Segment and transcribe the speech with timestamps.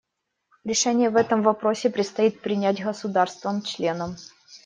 [0.65, 4.15] Решение в этом вопросе предстоит принять государствам-членам.